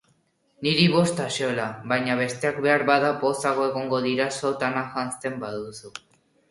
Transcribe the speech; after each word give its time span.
Niri 0.67 0.85
bost 0.93 1.21
axola, 1.25 1.67
baina 1.93 2.15
besteak 2.21 2.57
beharbada 2.67 3.13
pozago 3.27 3.69
egongo 3.69 4.01
dira 4.09 4.29
sotana 4.43 4.87
janzten 4.97 5.39
baduzu. 5.47 5.97